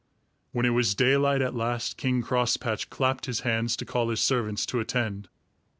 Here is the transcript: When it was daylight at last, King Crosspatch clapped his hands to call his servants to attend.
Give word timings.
When 0.51 0.65
it 0.65 0.69
was 0.71 0.95
daylight 0.95 1.43
at 1.43 1.53
last, 1.53 1.95
King 1.95 2.23
Crosspatch 2.23 2.89
clapped 2.89 3.27
his 3.27 3.41
hands 3.41 3.75
to 3.77 3.85
call 3.85 4.09
his 4.09 4.19
servants 4.19 4.65
to 4.65 4.79
attend. 4.79 5.27